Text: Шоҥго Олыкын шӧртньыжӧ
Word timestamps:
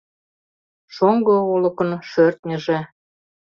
Шоҥго 0.95 1.35
Олыкын 1.53 1.89
шӧртньыжӧ 2.09 2.79